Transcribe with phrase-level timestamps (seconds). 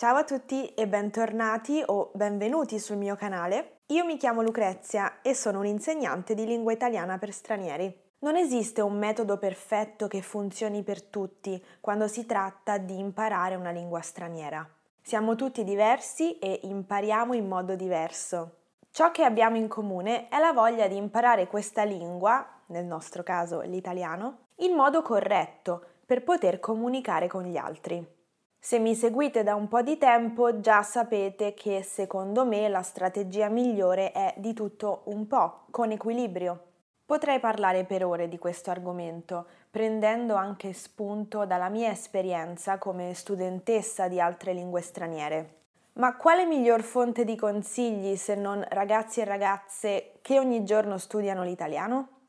[0.00, 3.80] Ciao a tutti e bentornati o benvenuti sul mio canale.
[3.88, 7.94] Io mi chiamo Lucrezia e sono un'insegnante di lingua italiana per stranieri.
[8.20, 13.72] Non esiste un metodo perfetto che funzioni per tutti quando si tratta di imparare una
[13.72, 14.66] lingua straniera.
[15.02, 18.54] Siamo tutti diversi e impariamo in modo diverso.
[18.90, 23.60] Ciò che abbiamo in comune è la voglia di imparare questa lingua, nel nostro caso
[23.60, 28.18] l'italiano, in modo corretto per poter comunicare con gli altri.
[28.62, 33.48] Se mi seguite da un po' di tempo già sapete che secondo me la strategia
[33.48, 36.64] migliore è di tutto un po', con equilibrio.
[37.06, 44.08] Potrei parlare per ore di questo argomento, prendendo anche spunto dalla mia esperienza come studentessa
[44.08, 45.54] di altre lingue straniere.
[45.94, 51.44] Ma quale miglior fonte di consigli se non ragazzi e ragazze che ogni giorno studiano
[51.44, 52.19] l'italiano?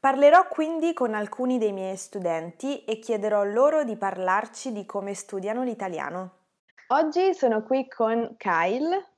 [0.00, 5.62] Parlerò quindi con alcuni dei miei studenti e chiederò loro di parlarci di come studiano
[5.62, 6.36] l'italiano.
[6.86, 9.08] Oggi sono qui con Kyle.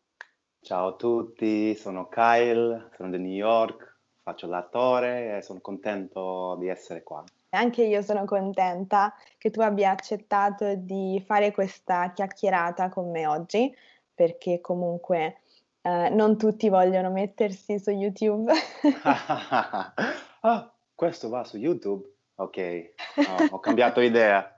[0.61, 6.67] Ciao a tutti, sono Kyle, sono di New York, faccio l'attore e sono contento di
[6.67, 7.23] essere qua.
[7.51, 13.73] Anche io sono contenta che tu abbia accettato di fare questa chiacchierata con me oggi,
[14.13, 15.43] perché comunque
[15.81, 18.53] eh, non tutti vogliono mettersi su YouTube.
[20.43, 20.72] ah,
[21.03, 22.09] questo va su YouTube?
[22.37, 22.93] Ok,
[23.51, 24.55] oh, ho cambiato idea.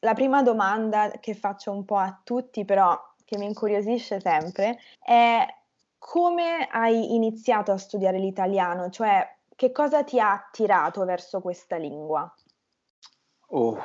[0.00, 5.46] La prima domanda che faccio un po' a tutti, però che mi incuriosisce sempre, è
[5.98, 8.90] come hai iniziato a studiare l'italiano?
[8.90, 12.34] Cioè, che cosa ti ha attirato verso questa lingua?
[13.50, 13.78] Oh,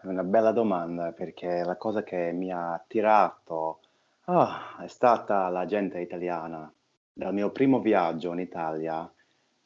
[0.00, 3.80] è una bella domanda perché la cosa che mi ha attirato
[4.24, 4.48] oh,
[4.80, 6.72] è stata la gente italiana.
[7.12, 9.12] Dal mio primo viaggio in Italia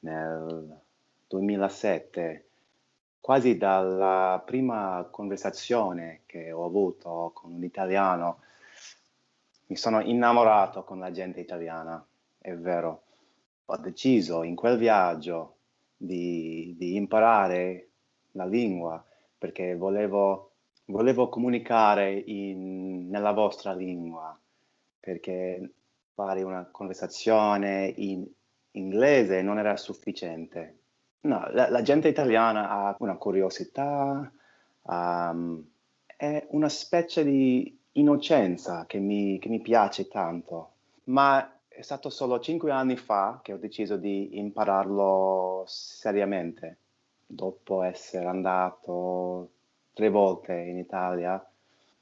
[0.00, 0.86] nel
[1.28, 2.48] 2007,
[3.20, 8.40] quasi dalla prima conversazione che ho avuto con un italiano,
[9.66, 12.04] mi sono innamorato con la gente italiana,
[12.38, 13.02] è vero.
[13.66, 15.56] Ho deciso in quel viaggio
[15.94, 17.90] di, di imparare
[18.32, 19.04] la lingua
[19.36, 20.52] perché volevo,
[20.86, 24.38] volevo comunicare in, nella vostra lingua,
[24.98, 25.74] perché
[26.14, 28.26] fare una conversazione in
[28.72, 30.77] inglese non era sufficiente.
[31.20, 34.30] No, la, la gente italiana ha una curiosità,
[34.82, 35.64] um,
[36.16, 40.70] è una specie di innocenza che mi, che mi piace tanto,
[41.04, 46.78] ma è stato solo cinque anni fa che ho deciso di impararlo seriamente.
[47.26, 49.50] Dopo essere andato
[49.92, 51.34] tre volte in Italia,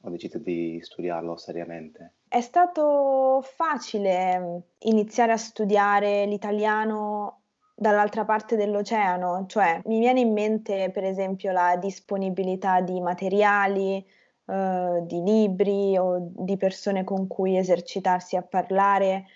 [0.01, 2.13] ho deciso di studiarlo seriamente.
[2.29, 7.41] È stato facile iniziare a studiare l'italiano
[7.79, 14.05] dall'altra parte dell'oceano, cioè mi viene in mente per esempio la disponibilità di materiali,
[14.47, 19.27] eh, di libri o di persone con cui esercitarsi a parlare.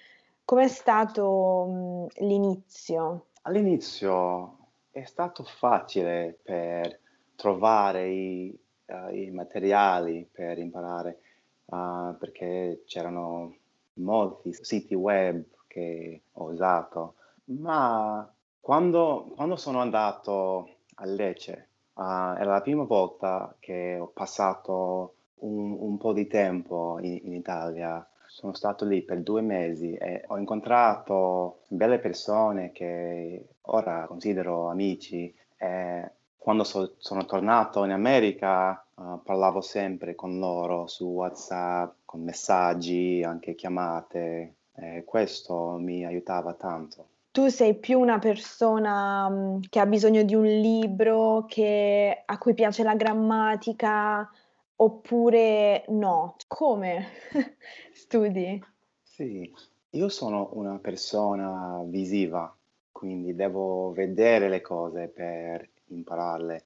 [0.42, 3.26] Com'è stato mh, l'inizio?
[3.42, 4.56] All'inizio
[4.90, 6.98] è stato facile per
[7.36, 11.20] trovare i, uh, i materiali per imparare,
[11.66, 13.54] uh, perché c'erano
[13.94, 17.14] molti siti web che ho usato
[17.58, 18.28] ma
[18.60, 25.76] quando, quando sono andato a Lecce, uh, era la prima volta che ho passato un,
[25.78, 28.06] un po' di tempo in, in, Italia.
[28.26, 35.34] Sono stato lì per due mesi e ho incontrato belle persone che ora considero amici.
[35.56, 42.22] E quando so, sono tornato in America uh, parlavo sempre con loro su WhatsApp, con
[42.22, 44.54] messaggi, anche chiamate.
[44.74, 50.34] E questo mi aiutava tanto tu sei più una persona mhmm, che ha bisogno di
[50.34, 54.28] un libro, che a cui piace la grammatica,
[54.76, 56.36] oppure no?
[56.48, 57.06] Come
[57.92, 58.60] studi?
[59.02, 59.50] Sì,
[59.90, 62.54] io sono una persona visiva,
[62.90, 66.64] quindi devo vedere le cose per impararle.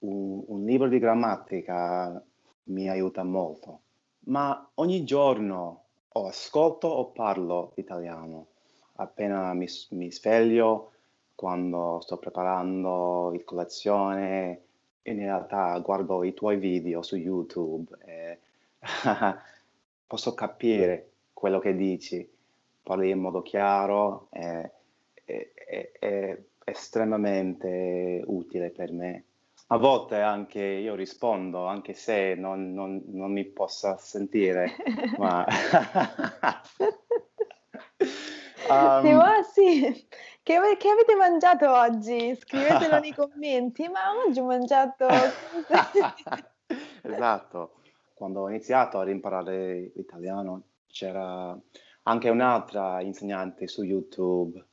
[0.00, 2.22] Un, un libro di grammatica
[2.64, 3.80] mi aiuta molto,
[4.26, 8.48] ma ogni giorno o ascolto o parlo italiano
[9.02, 10.92] appena mi, mi sveglio,
[11.34, 14.62] quando sto preparando il colazione,
[15.02, 18.38] in realtà guardo i tuoi video su YouTube e
[20.06, 22.28] posso capire quello che dici,
[22.82, 24.70] parli in modo chiaro, è,
[25.24, 29.24] è, è, è estremamente utile per me.
[29.68, 34.76] A volte anche io rispondo, anche se non, non, non mi possa sentire,
[35.16, 35.46] ma
[38.72, 40.06] Um, Tipo, ah sì,
[40.42, 42.34] che, che, avete mangiato oggi?
[42.34, 45.06] Scrivetelo nei commenti, ma oggi ho mangiato...
[47.02, 47.72] esatto,
[48.14, 51.58] quando ho iniziato a imparare l'italiano c'era
[52.04, 54.64] anche un'altra insegnante su YouTube,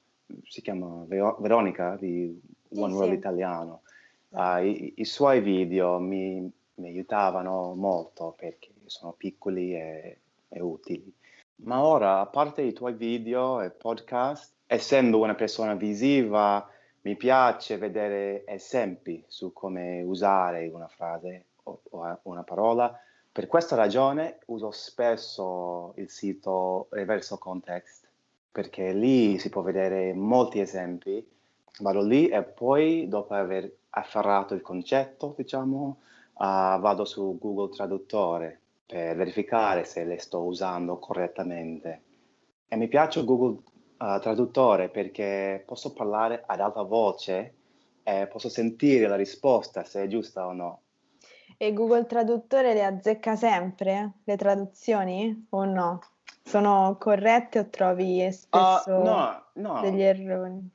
[0.44, 2.40] si chiama Veronica di
[2.76, 3.18] One sì, World sì.
[3.18, 3.82] Italiano.
[4.30, 10.20] Uh, i, i, suoi video mi, mi, aiutavano molto perché sono piccoli e,
[10.50, 11.12] e utili.
[11.62, 16.66] Ma ora, a parte i tuoi video e podcast, essendo una persona visiva,
[17.02, 22.98] mi piace vedere esempi su come usare una frase o, o una parola.
[23.30, 28.08] Per questa ragione uso spesso il sito Reverso Context,
[28.52, 31.28] perché lì si può vedere molti esempi.
[31.82, 35.98] Vado lì e poi, dopo aver afferrato il concetto, diciamo,
[36.34, 42.02] uh, vado su Google Traduttore per verificare se le sto usando correttamente.
[42.68, 43.62] E mi piace Google
[44.00, 47.54] uh, Traduttore perché posso parlare ad alta voce
[48.02, 50.82] e posso sentire la risposta se è giusta o no.
[51.56, 56.00] E Google Traduttore le azzecca sempre le traduzioni o no?
[56.44, 59.82] Sono corrette o trovi spesso uh, no, no.
[59.82, 60.68] degli errori?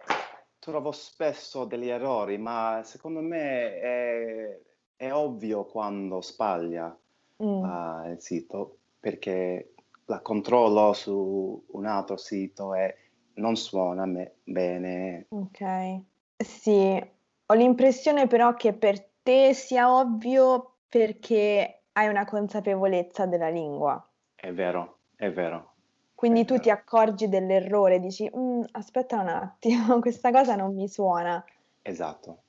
[0.61, 4.61] Trovo spesso degli errori, ma secondo me è,
[4.95, 6.97] è ovvio quando sbaglia
[7.43, 7.47] mm.
[7.47, 9.75] uh, il sito perché
[10.07, 12.97] la controllo su un altro sito e
[13.35, 15.27] non suona me- bene.
[15.31, 16.01] Ok,
[16.37, 17.03] sì,
[17.47, 24.07] ho l'impressione però che per te sia ovvio perché hai una consapevolezza della lingua.
[24.35, 25.73] È vero, è vero.
[26.15, 26.63] Quindi è tu vero.
[26.63, 31.45] ti accorgi dell'errore, dici, mm, aspetta un attimo, questa cosa non mi suona.
[31.83, 32.44] Esatto.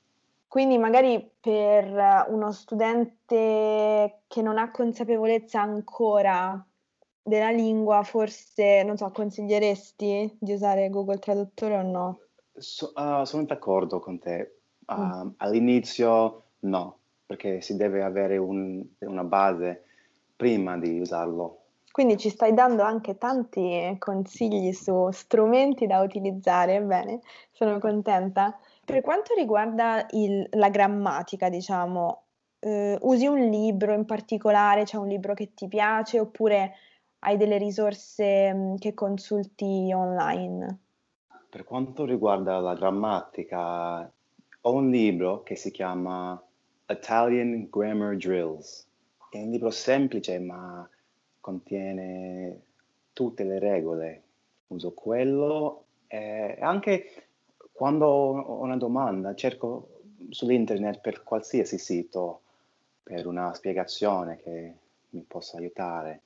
[0.56, 6.66] Quindi magari per uno studente che non ha consapevolezza ancora
[7.22, 12.20] della lingua, forse, non so, consiglieresti di usare Google Traduttore o no?
[12.56, 14.60] So, uh, sono d'accordo con te.
[14.86, 15.28] Uh, mm.
[15.36, 19.84] All'inizio no, perché si deve avere un, una base
[20.34, 21.64] prima di usarlo.
[21.92, 27.20] Quindi ci stai dando anche tanti consigli su strumenti da utilizzare, bene,
[27.52, 28.58] sono contenta.
[28.86, 32.22] Per quanto riguarda il, la grammatica, diciamo,
[32.60, 36.72] eh, usi un libro in particolare, c'è un libro che ti piace oppure
[37.20, 40.78] hai delle risorse mm, che consulti online?
[41.48, 44.08] Per quanto riguarda la grammatica,
[44.60, 46.40] ho un libro che si chiama
[46.88, 48.86] Italian Grammar Drills.
[49.30, 50.88] È un libro semplice ma
[51.40, 52.60] contiene
[53.12, 54.22] tutte le regole.
[54.68, 57.25] Uso quello e anche
[57.76, 60.00] quando ho una domanda cerco
[60.30, 62.40] sull'internet per qualsiasi sito
[63.02, 64.72] per una spiegazione che
[65.10, 66.22] mi possa aiutare.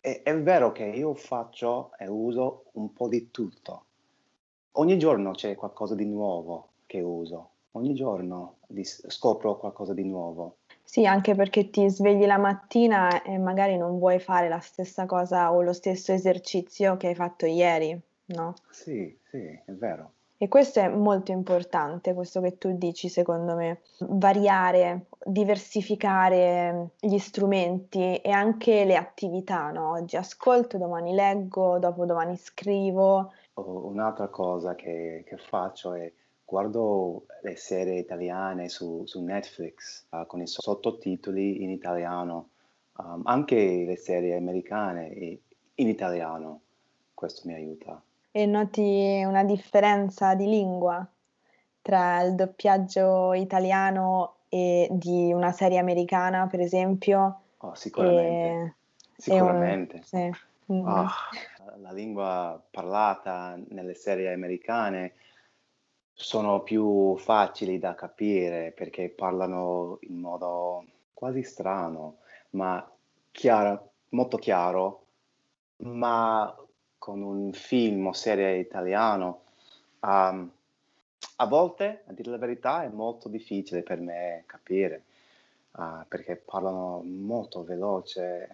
[0.00, 3.84] E, è vero che io faccio e uso un po' di tutto.
[4.72, 10.56] Ogni giorno c'è qualcosa di nuovo che uso ogni giorno scopro qualcosa di nuovo.
[10.82, 15.52] Sì, anche perché ti svegli la mattina e magari non vuoi fare la stessa cosa
[15.52, 18.54] o lo stesso esercizio che hai fatto ieri, no?
[18.70, 20.12] Sì, sì, è vero.
[20.40, 28.14] E questo è molto importante, questo che tu dici, secondo me, variare, diversificare gli strumenti
[28.18, 29.90] e anche le attività, no?
[29.90, 33.32] Oggi ascolto, domani leggo, dopodomani scrivo.
[33.54, 36.12] un'altra cosa che, che faccio è
[36.44, 42.50] guardo le serie italiane su, su Netflix uh, con i sottotitoli in italiano,
[42.98, 45.08] um, anche le serie americane
[45.74, 46.60] in italiano,
[47.12, 48.00] questo mi aiuta.
[48.38, 51.04] E noti una differenza di lingua
[51.82, 57.40] tra il doppiaggio italiano e di una serie americana, per esempio?
[57.56, 58.46] Oh, sicuramente.
[58.46, 58.74] E,
[59.16, 59.96] sicuramente.
[59.96, 60.30] Un, sì.
[60.72, 60.86] mm-hmm.
[60.86, 61.08] oh,
[61.78, 65.14] la lingua parlata nelle serie americane
[66.12, 72.18] sono più facili da capire perché parlano in modo quasi strano,
[72.50, 72.88] ma
[73.32, 75.06] chiaro, molto chiaro,
[75.78, 76.56] ma
[77.08, 79.44] con un film o serie italiano
[80.00, 80.50] um,
[81.36, 85.04] a volte, a dire la verità, è molto difficile per me capire
[85.70, 88.48] uh, perché parlano molto veloce,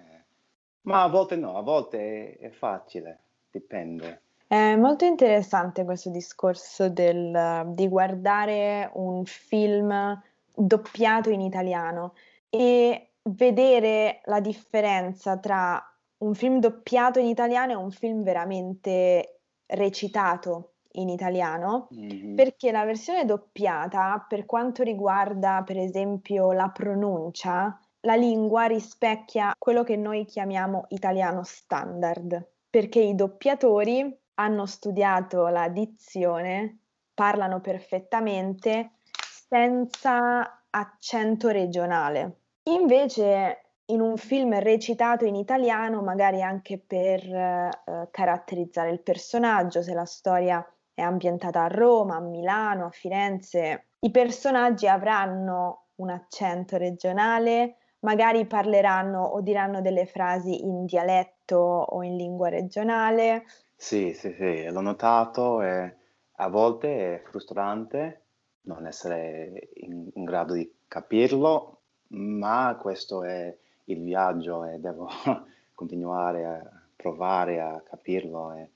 [0.82, 3.18] ma a volte no, a volte è, è facile,
[3.50, 4.20] dipende.
[4.46, 10.22] È molto interessante questo discorso del, di guardare un film
[10.54, 12.14] doppiato in italiano
[12.48, 15.88] e vedere la differenza tra
[16.24, 22.34] un film doppiato in italiano e un film veramente recitato in italiano, mm-hmm.
[22.34, 29.82] perché la versione doppiata, per quanto riguarda per esempio la pronuncia, la lingua rispecchia quello
[29.82, 36.78] che noi chiamiamo italiano standard, perché i doppiatori hanno studiato la dizione,
[37.12, 42.40] parlano perfettamente senza accento regionale.
[42.64, 47.70] Invece in un film recitato in italiano, magari anche per eh,
[48.10, 54.10] caratterizzare il personaggio, se la storia è ambientata a Roma, a Milano, a Firenze, i
[54.10, 62.16] personaggi avranno un accento regionale, magari parleranno o diranno delle frasi in dialetto o in
[62.16, 63.44] lingua regionale.
[63.76, 65.96] Sì, sì, sì, l'ho notato e
[66.36, 68.22] a volte è frustrante
[68.62, 75.08] non essere in, in grado di capirlo, ma questo è il viaggio e devo
[75.74, 78.52] continuare a provare a capirlo.
[78.54, 78.70] E...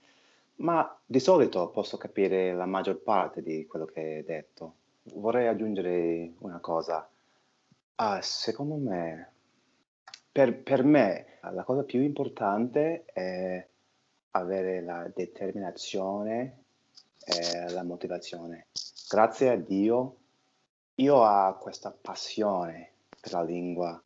[0.57, 4.75] Ma di solito posso capire la maggior parte di quello che hai detto.
[5.15, 7.09] Vorrei aggiungere una cosa.
[7.97, 9.33] Ah, secondo me,
[10.31, 13.67] per, per me, la cosa più importante è
[14.33, 16.65] avere la determinazione
[17.25, 18.67] e la motivazione.
[19.09, 20.17] Grazie a Dio,
[20.97, 24.01] io ho questa passione per la lingua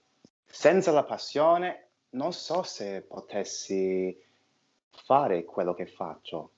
[0.54, 4.14] senza la passione non so se potessi
[4.90, 6.50] fare quello che faccio,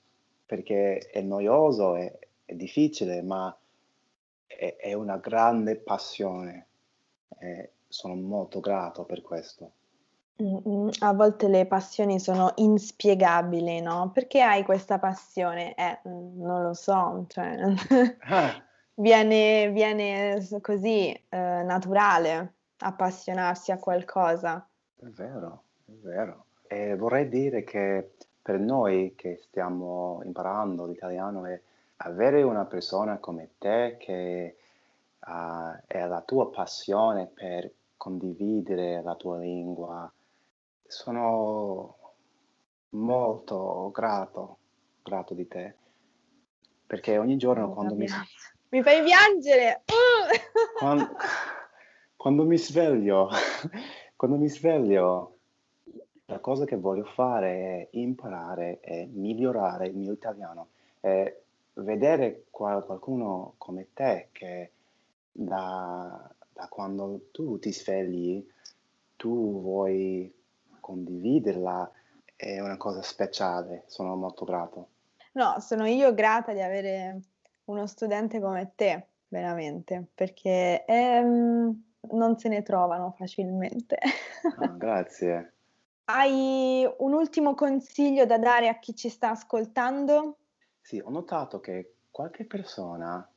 [0.45, 3.57] perché è noioso, è, è difficile, ma
[4.45, 6.67] è, è, una grande passione
[7.39, 9.71] e sono molto grato per questo.
[10.43, 14.11] Mm-mm, a volte le passioni sono inspiegabili, no?
[14.13, 15.73] Perché hai questa passione?
[15.73, 17.55] Eh, mm, non lo so, cioè,
[18.27, 18.61] ah.
[18.95, 24.65] viene, viene così eh, naturale appassionarsi a qualcosa.
[24.95, 26.45] È vero, è vero.
[26.67, 31.59] E vorrei dire che per noi che stiamo imparando l'italiano è
[31.97, 34.57] avere una persona come te che
[35.19, 40.11] uh, è la tua passione per condividere la tua lingua.
[40.83, 41.97] Sono
[42.89, 44.57] molto grato,
[45.01, 45.75] grato di te,
[46.85, 48.05] perché ogni giorno oh, quando mi...
[48.69, 49.83] Mi fai piangere!
[50.77, 51.09] Quando,
[52.25, 53.29] quando mi sveglio,
[54.17, 55.37] quando mi sveglio,
[56.25, 60.69] la cosa che voglio fare è imparare e migliorare il mio italiano
[61.01, 64.71] e vedere qualcuno come te che
[65.31, 68.43] da, da quando tu ti svegli,
[69.15, 70.33] tu vuoi
[70.79, 71.91] condividerla,
[72.35, 74.87] è una cosa speciale, sono molto grato.
[75.33, 77.19] No, sono io grata di avere
[77.65, 81.23] uno studente come te, veramente, perché è,
[82.11, 83.97] non se ne trovano facilmente.
[84.57, 85.53] Ah, grazie.
[86.05, 90.37] Hai un ultimo consiglio da dare a chi ci sta ascoltando?
[90.79, 93.27] Sì, ho notato che qualche persona,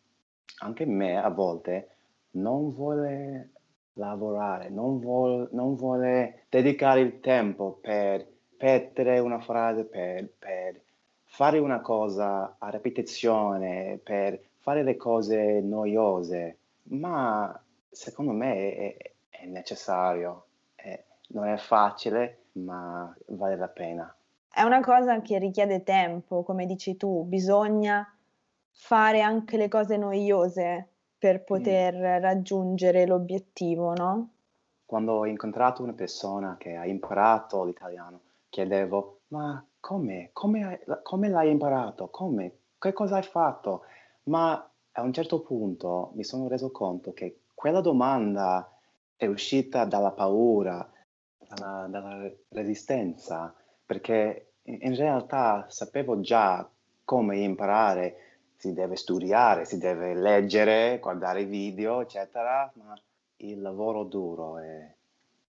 [0.60, 1.96] anche me a volte,
[2.32, 3.52] non vuole
[3.94, 8.26] lavorare, non vuole, non vuole dedicare il tempo per
[8.58, 10.80] ripetere una frase, per, per
[11.24, 16.58] fare una cosa a ripetizione, per fare le cose noiose,
[16.90, 17.58] ma
[17.90, 24.14] secondo me è, è necessario, è, non è facile, ma vale la pena.
[24.50, 28.06] È una cosa che richiede tempo, come dici tu, bisogna
[28.70, 32.20] fare anche le cose noiose per poter mm.
[32.20, 34.30] raggiungere l'obiettivo, no?
[34.84, 40.30] Quando ho incontrato una persona che ha imparato l'italiano, chiedevo, ma come?
[40.32, 42.08] Come, come l'hai imparato?
[42.08, 42.52] Come?
[42.78, 43.82] Che cosa hai fatto?
[44.24, 48.72] Ma a un certo punto mi sono reso conto che quella domanda
[49.16, 50.88] è uscita dalla paura,
[51.36, 53.52] dalla, dalla resistenza,
[53.84, 56.70] perché in, realtà sapevo già
[57.02, 62.96] come imparare, si deve studiare, si deve leggere, guardare video, eccetera, ma
[63.38, 64.94] il lavoro duro è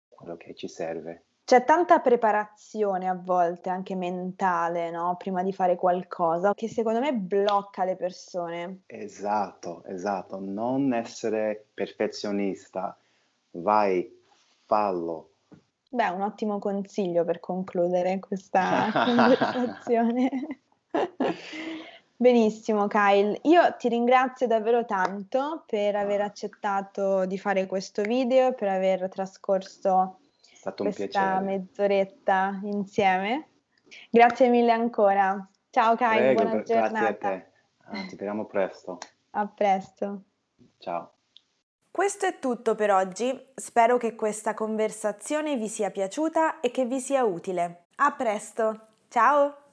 [0.08, 1.24] quello che ci serve.
[1.46, 5.16] C'è tanta preparazione a volte, anche mentale, no?
[5.16, 8.80] Prima di fare qualcosa, che secondo me blocca le persone.
[8.88, 10.40] Esatto, esatto.
[10.40, 12.98] Non essere perfezionista.
[13.52, 14.12] Vai,
[14.66, 15.34] fallo.
[15.88, 20.30] Beh, un ottimo consiglio per concludere questa conversazione.
[22.16, 23.38] Benissimo, Kyle.
[23.44, 30.22] Io ti ringrazio davvero tanto per aver accettato di fare questo video, per aver trascorso
[30.66, 31.46] stato un questa piacere.
[31.46, 33.50] mezz'oretta insieme.
[34.10, 35.48] Grazie mille ancora.
[35.70, 37.00] Ciao Kai, Prego, buona giornata.
[37.00, 37.52] Grazie a te.
[37.86, 38.98] Ah, ci vediamo presto.
[39.32, 40.24] A presto.
[40.80, 41.12] Ciao.
[41.92, 43.52] Questo è tutto per oggi.
[43.54, 47.86] Spero che questa conversazione vi sia piaciuta e che vi sia utile.
[47.98, 48.88] A presto.
[49.08, 49.65] Ciao!